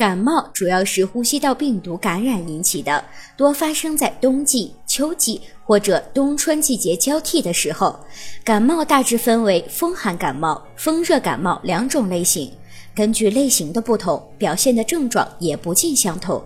[0.00, 3.04] 感冒主要是呼吸道病毒感染引起的，
[3.36, 8.00] 多发生在冬季、秋季或者冬春季节交替的时候。
[8.42, 12.50] 感冒大致分为风寒感冒、风热感冒两种类型，
[12.94, 16.42] 根据类型的不同，表现的症状也不尽相同。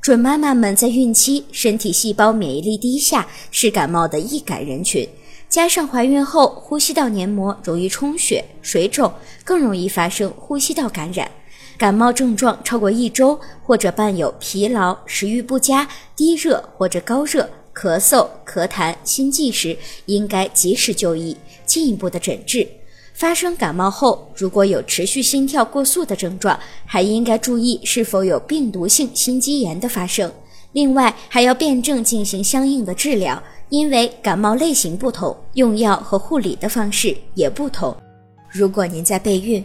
[0.00, 5.08] 准妈妈们在孕期身体细胞免疫力低下，是感冒的易感人群。
[5.48, 9.12] 加上怀孕后呼吸道黏膜容易充血、水肿，
[9.44, 11.30] 更容易发生呼吸道感染。
[11.78, 19.76] 感冒症状超过一周，或者伴有疲劳、食欲不佳、低热或者高热、咳嗽、咳痰、心悸时，
[20.06, 22.66] 应该及时就医，进一步的诊治。
[23.12, 30.30] 发生感冒后，如果有持续心跳过速的症状，还应该注意是否有病毒性心肌炎的发生。
[30.72, 33.42] 另外，还要辩证进行相应的治疗。
[33.68, 37.92] 因为感冒类型不同，用药和护理的方式也不同。
[38.48, 39.64] 如果您在备孕、